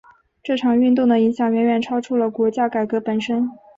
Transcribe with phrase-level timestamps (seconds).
[0.41, 3.51] 这场运动的影响远远超出了国教改革本身。